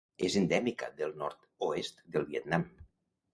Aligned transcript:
És 0.27 0.35
endèmica 0.39 0.89
del 1.01 1.13
nord-oest 1.23 2.01
del 2.17 2.27
Vietnam. 2.33 2.67